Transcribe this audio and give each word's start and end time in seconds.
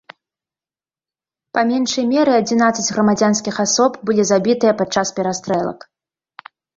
Па 1.57 1.61
меншай 1.71 2.05
меры 2.13 2.31
адзінаццаць 2.41 2.93
грамадзянскіх 2.95 3.55
асоб 3.65 3.91
былі 4.11 4.25
забітыя 4.31 4.73
падчас 4.81 5.07
перастрэлак. 5.21 5.79